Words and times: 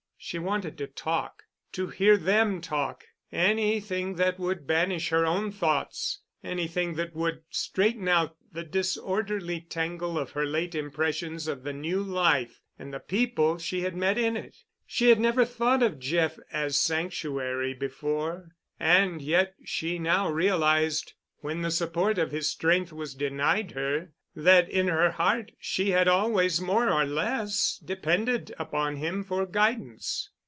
She 0.23 0.37
wanted 0.37 0.77
to 0.77 0.85
talk—to 0.85 1.87
hear 1.87 2.15
them 2.15 2.61
talk—anything 2.61 4.17
that 4.17 4.37
would 4.37 4.67
banish 4.67 5.09
her 5.09 5.25
own 5.25 5.51
thoughts—anything 5.51 6.93
that 6.93 7.15
would 7.15 7.41
straighten 7.49 8.07
out 8.07 8.35
the 8.51 8.63
disorderly 8.63 9.61
tangle 9.61 10.19
of 10.19 10.29
her 10.31 10.45
late 10.45 10.75
impressions 10.75 11.47
of 11.47 11.63
the 11.63 11.73
new 11.73 12.03
life 12.03 12.61
and 12.77 12.93
the 12.93 12.99
people 12.99 13.57
she 13.57 13.81
had 13.81 13.95
met 13.95 14.19
in 14.19 14.37
it. 14.37 14.57
She 14.85 15.09
had 15.09 15.19
never 15.19 15.43
thought 15.43 15.81
of 15.81 15.97
Jeff 15.99 16.37
as 16.53 16.79
sanctuary 16.79 17.73
before, 17.73 18.51
and 18.79 19.23
yet 19.23 19.55
she 19.65 19.97
now 19.97 20.29
realized, 20.29 21.13
when 21.37 21.63
the 21.63 21.71
support 21.71 22.19
of 22.19 22.29
his 22.29 22.47
strength 22.47 22.93
was 22.93 23.15
denied 23.15 23.71
her, 23.71 24.11
that 24.33 24.69
in 24.69 24.87
her 24.87 25.11
heart 25.11 25.51
she 25.59 25.89
had 25.89 26.07
always 26.07 26.61
more 26.61 26.89
or 26.89 27.03
less 27.03 27.77
depended 27.83 28.53
upon 28.57 28.95
him 28.95 29.21
for 29.25 29.45
guidance. 29.45 30.29